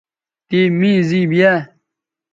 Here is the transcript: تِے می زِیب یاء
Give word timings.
تِے 0.47 0.59
می 0.77 0.91
زِیب 1.07 1.31
یاء 1.39 1.59